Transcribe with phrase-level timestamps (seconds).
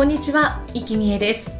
[0.00, 1.54] こんにちは、生きみえです。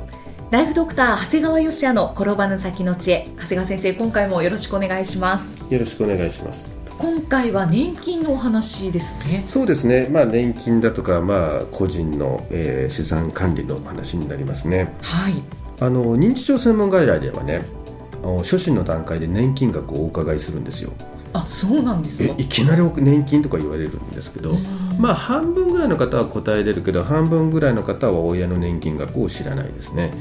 [0.50, 3.26] ライフドクター長谷川芳也の転ばぬ先の知恵。
[3.36, 5.70] 長谷川先生今回もよろしくお願いします。
[5.70, 6.74] よろしくお願いします。
[6.98, 9.44] 今回は年金のお話ですね。
[9.46, 10.08] そうですね。
[10.10, 14.90] まあ年金だとかまあ個人の、えー、資産管理の話になりますね。
[15.02, 15.34] はい。
[15.78, 17.62] あの認知症専門外来ではね
[18.38, 20.92] 初診の段階で年金額をお伺いするんですよ
[21.32, 22.34] あそうなんですか？
[22.36, 24.56] いきなり年金とか言われるんですけど、
[24.98, 30.12] まあ半分ぐらいの方は答え出るけど半分ぐらいの方は親の年金額を知らないですね。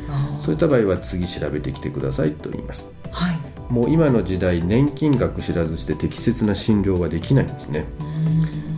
[0.42, 2.90] そういった場合は次調べてきてくださいと言います。
[3.12, 3.40] はい。
[3.74, 7.86] もう今の時代年金額知らずして適切な診療はできないんですね。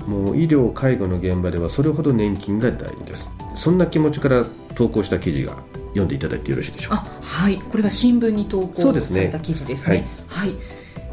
[0.07, 3.31] もう医療介護の現場ではそれほど年金が大事です。
[3.55, 5.57] そんな気持ちから投稿した記事が
[5.89, 7.03] 読んでいただいてよろしいでしょうか？
[7.05, 7.59] あはい。
[7.59, 10.07] これは新聞に投稿された記事ですね。
[10.27, 10.55] はい、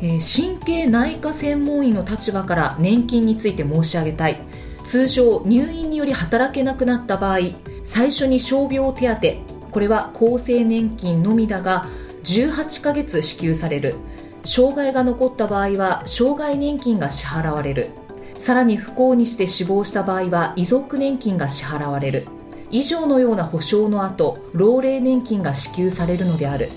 [0.00, 4.40] えー神経内科専門医の立場から年金について申し上げたい。
[4.84, 7.38] 通常入院により働けなくなった場合
[7.84, 11.86] 最初に傷病手当これは厚生年金のみだが
[12.24, 13.96] 18ヶ月支給される。
[14.44, 17.90] 障害が残った場合は障害年金が支払われる。
[18.34, 22.26] さらに不幸にして死亡した場合は遺族年金が支払われる。
[22.70, 26.68] 以上のような保障の後老齢年金が支給されるのである。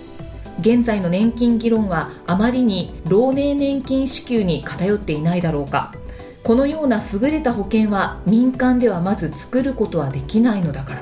[0.61, 5.93] 現在の年金議論はあまりに老年年金支給に偏っていないだろうか。
[6.43, 11.01] このような優れた保険は民間ではまず作ることはできないのだから。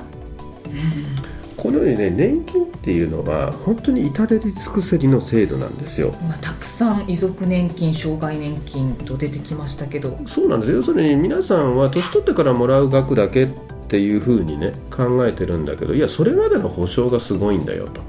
[1.58, 6.14] このようにね年金っていうのは本当に至れり尽くせりの制度なんですよ。
[6.24, 10.18] まあ、たくさん遺族年金障害年金と出てきましたけど。
[10.26, 13.48] そうなんです要するに皆さんは年取ってからもらう額だけっ
[13.90, 18.02] ていうふうにね考えてるんだけどいやそれまでの保証がすごいんだよと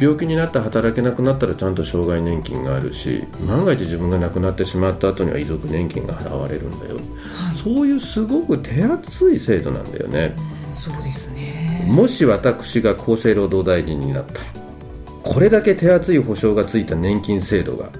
[0.00, 6.98] 病気になって働けなくなったらちゃんと障害年金があるし万が一自分が亡くなってしまった後には遺族年金が払われるんだよ、
[7.54, 10.34] そういうすごく手厚い制度なんだよね、
[10.72, 11.84] そうですね。
[11.88, 14.40] もし私が厚生労働大臣になったら
[15.22, 17.90] これだけ手厚い保障がついた年金制度が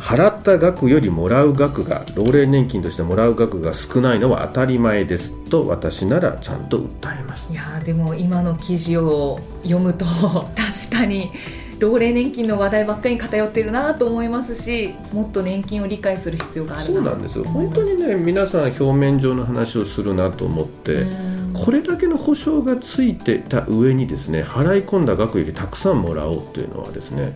[0.00, 7.52] 払った額よりもらう額が老齢年金としてもらう額が少ないのは当たり前ですと私ならちゃんと訴えます。
[7.52, 10.06] いやーでも今の記事を読むと
[10.56, 11.30] 確かに
[11.78, 16.94] 老齢年金の話題ばっかりに偏ってるなと思いますしもっと年金を理解する必要があるな。
[16.94, 17.44] そうなんですよ。
[17.44, 21.06] 本当にね皆さん表面上の話をするなと思って
[21.52, 27.34] これだけの保証がついてた上にですね払い込んだ額よりたくさんもらおうというのはですね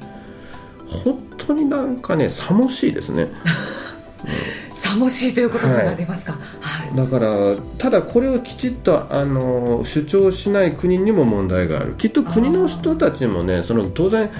[0.86, 3.28] 本当になんかねさもしいですね。
[4.70, 6.96] さもしいということが出ますか、はい。
[6.96, 11.94] だからただこれをきちっとあの主張しない国にも問題がある。
[11.96, 14.30] きっと国の人たちもねその当然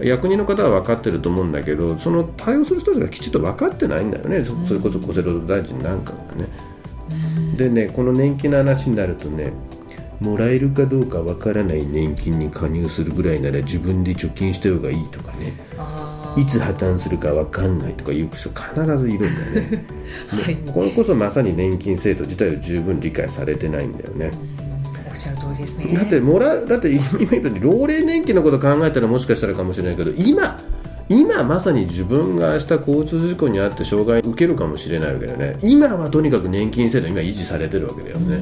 [0.00, 6.48] 役人の方は分かってると思うんだけどその対応する人たちがきちっと分かってないんだよね、そそれこそ厚生労働大臣なんかがね。
[7.56, 9.52] でねこの年金の話になるとね
[10.20, 15.52] もらえるかどうかわからない年金に加入するぐらいなら自分で貯金した方がいいとかね
[16.36, 19.84] いつ破綻するかわかんないとかいう人必ずいるんだよね。
[20.28, 20.56] はい。
[20.72, 24.30] これこそまさに年金制度自体を十分理解されてないんだよね。
[25.08, 25.94] おっしゃる通りですね。
[25.94, 30.56] だってもらうだって今言ったように老齢年金のこと考えたらもしかしたらかもしれないけど今
[31.08, 35.58] 今まさに自分が明日交通事故に遭って障害を受けるかもしれないわけだよね。
[35.62, 38.40] 今はとにかく年金制度今維持されてるわけだよね。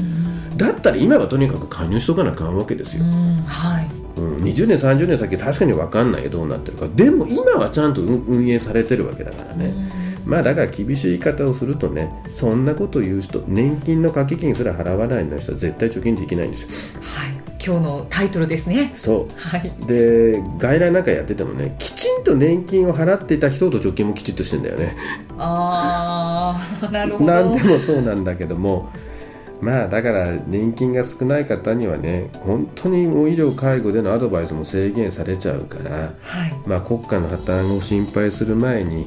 [0.56, 3.10] だったら今はとにかく加入しとかなあかんわけですよ、うん。
[3.44, 6.88] はいうん、20年30年先確かに分かんないよどうなってるか。
[6.88, 9.90] でも今はちゃんと運運営されてるわけだからね、
[10.24, 16.68] まあだから厳しい言い方をするとねそんなこと言う人年金の掛け金すら払わないの人は絶対貯金できないんですよ。
[17.00, 17.40] はい。
[17.62, 18.92] 今日のタイトルですね。
[18.94, 19.38] そう。
[19.38, 19.72] はい。
[19.86, 24.96] で外来なんかやっててもねきちんと年金を払っていた人と貯金もきちっとしてんだよね。
[25.36, 27.30] ああなるほど。
[27.30, 28.90] 何でもそうなんだけども
[29.60, 36.54] まあだから年金が少ない方にはね本当にもう医療介護でのアドバイスも制限されちゃうからはい。
[36.66, 39.06] まあ国家の破綻を心配する前に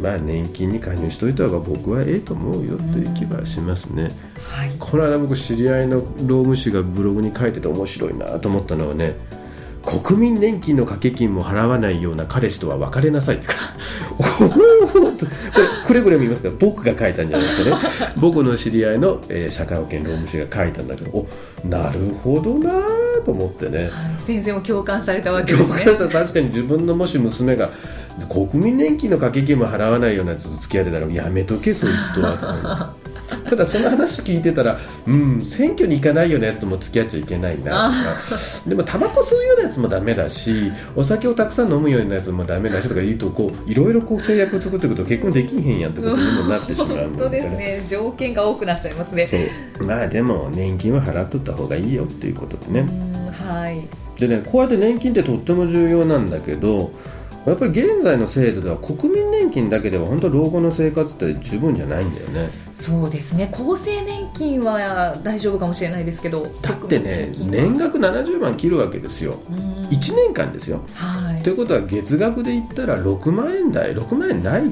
[0.00, 4.08] まあ年金に加入しといた方が僕はええと思うよという気はしますね。
[4.40, 4.70] はい。
[4.78, 9.16] この間僕知り合いの労務士がブログに書いてて面白いなと思ったのはね
[9.88, 13.46] 国民年金の掛け金も払わないような彼氏とは別れなさいって
[14.18, 17.76] これくれぐれも言いますけど僕が書いたんじゃないですかね。
[18.20, 21.26] 僕の知り合いの、えー社会保険労務士が書いたんだけどお
[21.66, 23.84] なるほどなーと思ってね。
[23.84, 25.84] はい先生も共感されたわけで共すね。
[25.86, 26.04] 感した。
[26.04, 27.70] ら確かに自分のもし娘が
[28.28, 32.92] 国民年金の掛け金も払わないようなやつと付き合ってたらやめとけそいつとは
[33.48, 38.40] ただその話聞いてたらうん選挙に行かないようなやつとも付き合っちゃいけないなとか。
[38.66, 47.82] でもタバコ吸うようなやつもダメだしお酒をたくさん飲むようなやつもダメだしとか言うとこういろいろこう制約作っていくと結婚できへんやんってことにもなってしまう本当ですね。
[47.88, 49.28] 条件が多くなっちゃいますね。
[49.80, 53.86] まあでも年金は払っとった方がいいよっていうことでね、うんはい。
[54.18, 56.90] でねこうやって年金ってとっても重要なんだけど
[57.46, 63.50] やっぱり現在の制度では国民年金だけでは本当老後の生活って十分じゃないんだよねそうですね。
[63.52, 69.34] 厚生年金は大丈夫かもしれないですけどだってね年年額70万切るわけですよ。
[69.48, 69.84] 金はうん。
[69.86, 70.82] 1年間ですよ。
[70.94, 71.42] はい。
[71.42, 74.62] ということは月額で言ったら6万円台6万円ない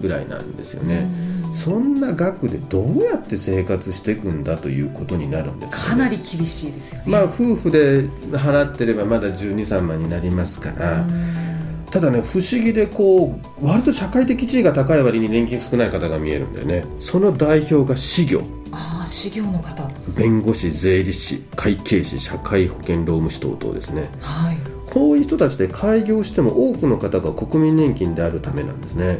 [0.00, 5.84] ぐらいなんですよね、うんそんな額でどうやって生活していくんだということになるんですよね。
[5.88, 7.04] かなり厳しいですよね。
[7.06, 11.49] まあ夫婦で払ってればまだ1 2 3万になりますから、うん
[11.90, 16.84] ただね不思議でこう割と社会的地位が高い割に年金少ない方が見えるんだよね。
[16.98, 18.42] その代表が私業。
[18.72, 19.90] ああ修行の方。
[20.16, 24.08] 弁護士税理士会計士社会保険労務士等々ですね。
[24.20, 24.56] はい。
[24.86, 29.18] こういう人たちで開業しても多くの方が国民年金であるためなんですね。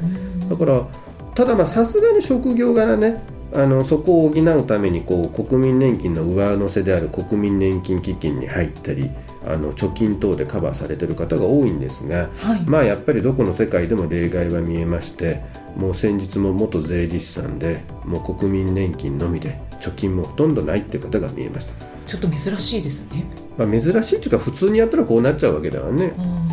[0.49, 0.87] だから
[1.34, 3.23] ただまあさすがに職業柄ね
[3.55, 9.11] あのそこを補うためにこう国民年金の上乗せである国民年金基金に入ったり
[9.44, 12.61] あの貯金等でカバーされてる方が多いんですがはい。
[12.67, 15.43] まあやっぱりどこの世界でも例外は見えまして
[15.76, 21.73] もう先日も元税理士さんでもう国民年金のみで貯金もほとんどないっていう方が見えました、
[22.06, 23.25] ちょっと珍しいですね。
[23.56, 26.12] まあ、珍しいっていうか普通にやったらこうなっちゃうわけだわね。
[26.19, 26.50] うん。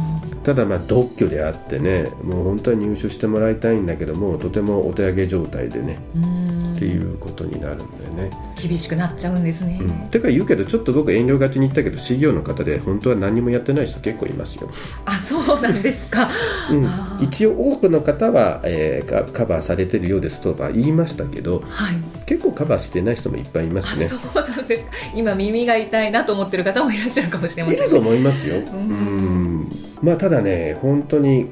[0.47, 6.46] ただまあ独居であってねもう本当は入手してもらいたいんだけどもとてもお手上げ状態でねうん
[6.77, 8.29] っていうことになるんだよね。
[8.55, 14.69] 厳しくなっちゃうんですね、うん、てか言うけどちょっと僕遠慮がちに言ったけど事業の方で本当は何もやってない人結構いますよ。
[15.05, 16.29] あそうなんですか、
[16.69, 16.89] うん。
[17.19, 21.95] 一応多くの方は、えーカカバーされてるようですとは言いましたけどはい。
[22.25, 24.07] 結構カバーしてない人もいっぱいいまあすね。
[24.07, 24.91] そうなんですか。
[25.15, 28.57] 今耳が痛いなと思ってる方もいらっしゃるかもしれませんいると思いますよ。
[28.57, 28.59] ん。
[28.59, 29.69] うん。
[30.01, 31.49] まあただね本当に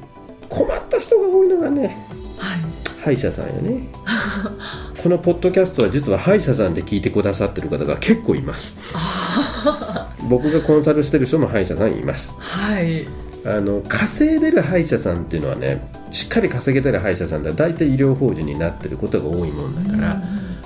[0.48, 2.05] 困った人が多いのがねはい
[3.06, 3.86] 歯医者さんよね。
[5.00, 8.92] このポッドキャストは実は歯医者さんで聞いてくださってる方が結構います。
[10.28, 12.34] 僕がコンサルしてる人も歯医者さんいます。
[12.40, 13.06] はい。
[13.46, 20.20] あの稼いでる歯医者さんっていうのはねしっかり稼げてる歯医者さんでは大体医療法人になってることが多いもんだから、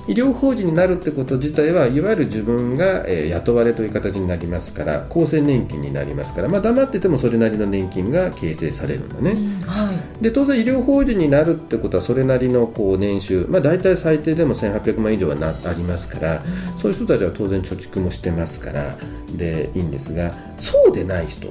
[0.09, 10.23] 医療法人になるってこと自体はいわゆる自分が、えー雇われという形になりますから厚生年金になりますから、まあ、黙っててもそれなりの年金が形成されるんだね、うんはい。
[10.23, 16.43] で当然医療法人になるってことはそれなりのこう年収、まあ、大体最低でも1800万以上はなありますから
[16.79, 18.97] そういう人たちは当然貯蓄もしてますから
[19.37, 21.49] でいいんですがそうでない人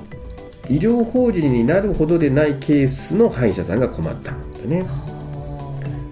[0.70, 4.86] 医療法人になるほどでないケースの歯医者さんが困ったんだね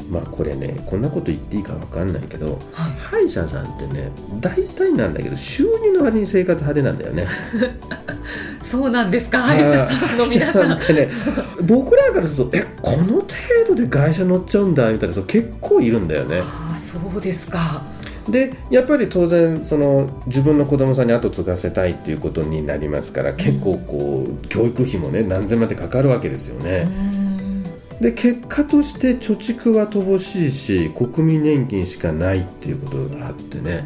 [0.10, 2.92] まあこれねこんなこと言っていいか分かんないけどはい。
[2.98, 7.28] 歯医者さんってね大体なんだけど収入の割に生活派手なんだよね。
[8.62, 9.40] そうなんですか？
[9.40, 10.72] 歯医者さんの皆さん。
[10.78, 11.10] ってね
[11.64, 13.24] 僕らからするとえこの程
[13.70, 16.42] 度で会社乗っちゃうんだみたいな人結構いるんだよね。
[16.44, 17.82] ああそうですか。
[18.30, 27.27] でやっぱり当然その自分の子供さんに後継がせたいっていうことになりますから結構こう教育費もね何千万ってかかるわけですようね、ん
[28.02, 33.84] で結果として貯蓄は乏しいし国民年金しかないっていうことがあってね。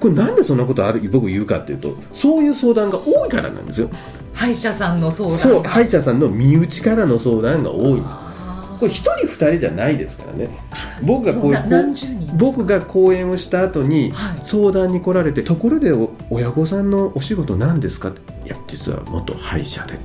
[0.00, 3.90] これなんでそんなことある僕言うかっていうとそういう相談が多いからなんですよ。
[4.32, 10.48] 歯医者さんの相談そうが歯医者さんの身内からの相談が多いこれ1人2人じゃないですからね。
[11.02, 14.40] 僕がこうこう僕が講演をした後にはい。
[14.42, 18.08] 相談に来られて、ところでお親御さんのお仕事何ですか？
[18.08, 19.98] っていや実は元歯医者で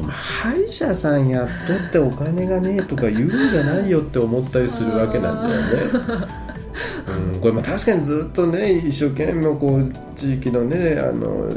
[0.00, 6.26] お前歯医者さんやっとってお金がねえとか言うんじゃないよって思ったりするわけなんだよね。
[7.34, 11.48] うん、これまあ確かにずっとね一生懸命こう地域のねあの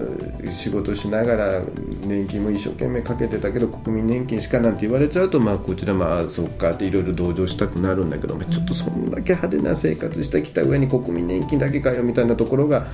[0.47, 1.61] 仕事しながら
[2.07, 12.87] 年金も一生懸命かけてたけど国民年金しかなんて言われちゃうとまあこちらもああそっかっていろいろ同情したくなるんだけどちょっとそんだけ派手な生活してきた上に国民年金だけかよみたいなところが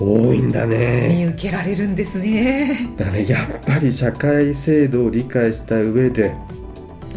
[0.00, 1.08] 多いんだね。
[1.08, 2.90] 見受けられるんですね。
[2.96, 3.26] だからね。
[3.28, 6.34] やっぱり社会制度を理解した上で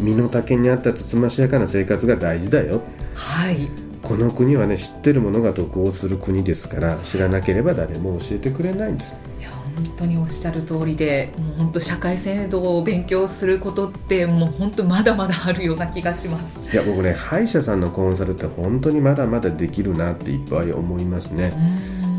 [0.00, 2.82] 身の丈に合ったつつましやかな生活が大事だよ。
[3.14, 3.68] はい。
[4.02, 9.14] この国はね知ってるものが得をする国ですから知らなければ誰も教えてくれないんです。
[9.38, 16.58] いや本本当におっしゃる通りでもう本当社会制度を勉強することってもう本当まだまだあるような気がします。
[16.72, 21.52] いや僕ね歯医者さんのコンサルって本当にまだまだできるなっていっぱい思いますね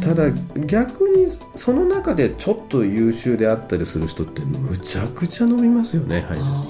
[0.04, 0.32] ただ
[0.66, 6.62] 逆にその中でちょっと優秀であったりする人ってむちゃくちゃ伸びますよね歯医者さ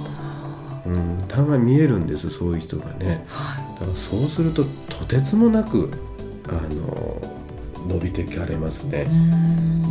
[0.90, 0.94] ん。
[0.94, 1.26] うん。
[1.28, 5.90] たまに見えるんですそういう人がね、はい、だからそうするととてつもなく
[6.50, 7.22] あの
[7.88, 9.08] 伸びていかれますね。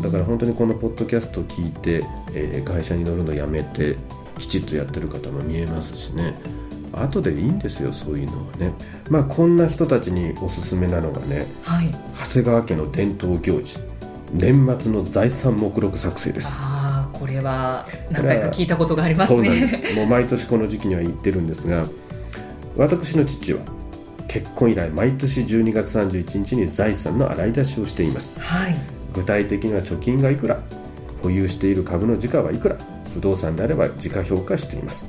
[0.03, 2.03] だから本当にこのポッドキャストを聞いて、
[2.35, 3.97] えー、会社に乗るのやめて
[4.39, 6.35] きちっとやってる方も見えますしね
[6.93, 8.75] 後でいいんですよそういうのはね。
[9.09, 13.79] まあこんな人たちにおすすめなのがね、はい、長谷川家の伝統行事
[14.33, 16.55] 年末の財産目録作成です。
[16.57, 19.37] ああこれは何回か聞いたことがありますね。
[19.37, 19.95] そうなんです。
[19.95, 21.85] もう毎年この時期には言ってるんですが
[22.77, 23.61] 私の父は
[24.29, 28.75] 結婚以来毎年12月31日に財産の洗い出しをしています、はい、
[29.13, 30.63] 具体的には貯金がいくら
[31.23, 32.77] 保有している株の時価はいくら
[33.13, 35.07] 不動産であれば時価評価しています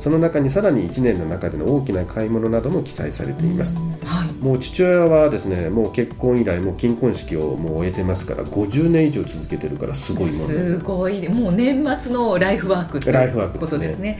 [0.00, 11.28] その中にさらに1年の中での大きな買い物なども記載されています、はい、もう父親はですねもう結婚以来もう金婚式をもう終えてますから50年以上続けてるからすごいものすごい。
[11.28, 14.18] もう年末のライフワークっていうことですね。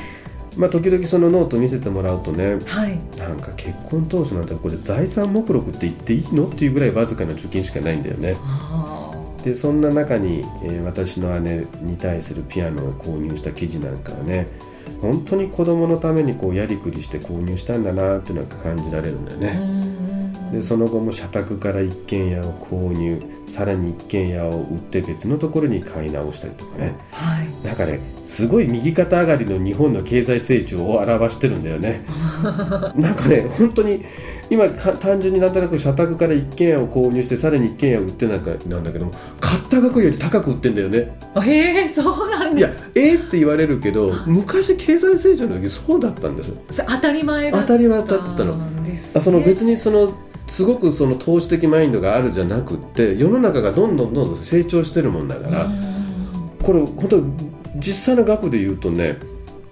[0.57, 8.37] まあ、時々そのノート見せてもらうとね、はい、なんか結婚当初なんてこれ財産目録って言っていいのっていうぐらいわずかな貯金しかないんだよね。
[9.45, 14.49] でそんな中に、えー、私の姉に対するピアノを購入した記事なんかはね
[15.01, 19.81] 本当に子供のためにこうやりくりして購入したんだなっていうのが感じられるんだよね。
[20.53, 32.05] でその後も社宅から一軒家を購入さらに一軒家を売って別のところに買い直したりとかね、はい、なんかねすごい右肩上がりの日本の経済成長を表してるんだよね。
[32.97, 34.05] なんかね本当に
[34.51, 41.17] 今単純になんとなく社宅から一軒家を購入してさらに一軒家を売ってなんかなんだけども買った額より高く売ってんだよね。
[41.41, 42.59] へえそうなんです。
[42.59, 46.57] いやえー、って言われるけど昔経済成長の時そうだったんですよ
[46.89, 50.13] 当たり前だった当たり前だったの、ね、あその別にその
[50.49, 55.71] すごくその投資的マインドがあるじゃなくって世の中がどんどんどんどん成長してるもんだから
[56.63, 57.23] これ本当
[57.77, 59.19] 実際の額で言うとね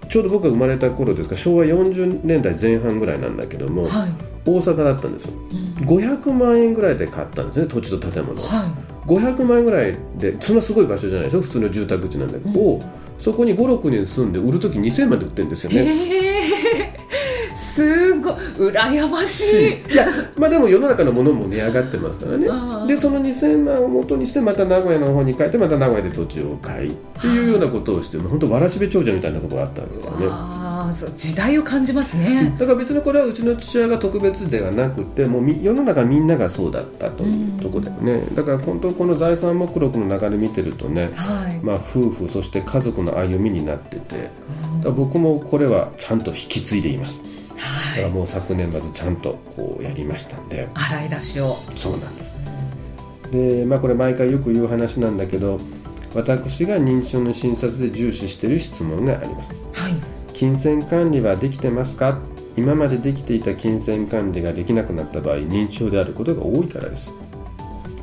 [0.09, 4.11] ちょうど僕が生まれた頃ですか昭和40年代前半ぐらいなんだけども、はい、
[4.49, 5.33] 大阪だったんですよ、
[5.81, 12.81] うん、500万円ぐらいで買ったんですね土地と建物、はい、500万円ぐらいでそんなすごい場所じゃないでしょ普通の住宅地なんだけど、うん、
[13.19, 16.88] そこに56年住んで売る時2000円まで売ってるんですよね。
[17.79, 18.33] すごい。
[18.71, 19.57] 羨まし
[19.87, 19.93] い。
[19.93, 20.05] いや
[20.37, 22.47] まあでも世の中のものも値上がってますからね。
[22.87, 30.27] でその2000万をもとにしてまた名古屋の方に帰ってまた名古屋で土地を買いっていうようなことをして本当わらしべ長者みたいなことがあったわけですよね。
[30.29, 32.55] あ時代を感じますね。
[32.57, 44.29] だから別にこれはうちの父親が特別ではなくてもう世の中みんながそうだったというところだよね、だから本当この財産目録の流れ見てるとね、はい、まあ夫婦そして家族の歩みになってて
[44.83, 50.67] 僕もこれはちゃんと引き継いでいますはい、だからもう昨年末ちゃんとこうやりましたんで。
[50.73, 51.57] 洗い出しを。
[51.75, 52.35] そうなんです、
[53.31, 55.57] でまあこれ毎回よく言う話なんだけど
[56.15, 59.93] 私が認知症の診察で重視している質問があります、はい、
[60.33, 62.17] 金銭管理はできてますか？
[62.57, 67.13] 今までできていた金銭管理ができなくなった場合認知症であることが多いからです。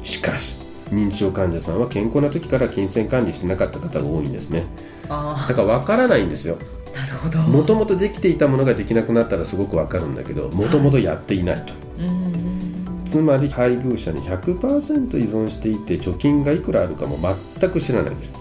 [0.02, 0.56] しかし
[0.90, 4.66] 認知症患者さんは健康な時から金銭管理してなかった方が多いんですね。
[5.08, 6.58] だから分からないんですよ
[7.48, 17.18] もともとできていたものができなくなったらすごくわかるんだけどもともとやっていないと、はい、つまり配偶者に100%依存していて貯金がいくらあるかも
[17.60, 18.32] 全く知らないんです。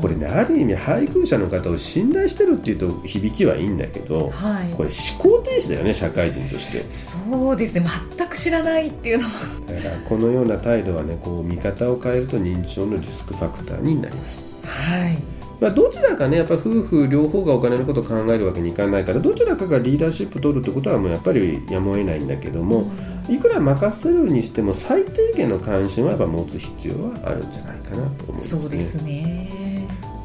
[0.00, 6.80] これねある意味配偶者の方を信頼してるっていうと響きはいいんだけど、はい、これ思考停止だよね社会人として。
[6.90, 7.86] そうですね。
[8.18, 9.30] 全く知らないっていうのは
[9.66, 14.44] だからこのような態度はねこう見方を変えると認知症のリスクファクターになります。
[14.66, 22.90] はいまあ、どちらかねやっぱ夫婦両方がお金のことを考えるわけにいかないからどちらかがリーダーシップ取るってことはもうやっぱりやむを得ないんだけども、
[23.28, 28.60] いくら任せるにしても最低限の関心はやっぱ持つ必要はあるんじゃないかなと思いますね。
[28.62, 29.64] そうですね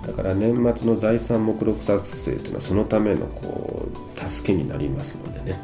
[0.08, 5.60] だから年末の財産目録作成というのはそのためのこう助けになりますのでね、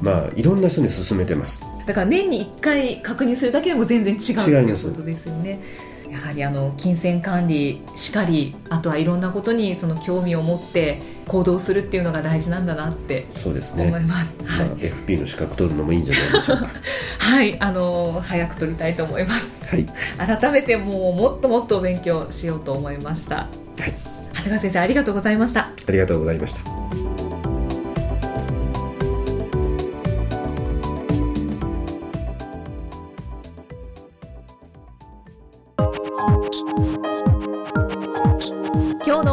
[0.00, 5.60] まあいろんな人に勧めてますだから年に1回確認するだけでも全然違うということですよね。
[6.10, 14.36] やはりあの金銭管理しかりあとはいろんなことにその興味を持って行動するっていうのが大事なんだなってそうですね思います。
[14.42, 16.68] まあ、FP の資格取るのもいいんじゃないでしょうか。
[17.18, 19.66] はい、あの早く取りたいと思います。
[19.68, 19.86] はい。
[20.16, 23.36] 改めてもうもっともっと勉強しようと思いました。
[23.36, 23.46] は
[23.86, 23.94] い。
[24.32, 25.60] 長谷川先生ありがとうございました。
[25.60, 26.77] ありがとうございました。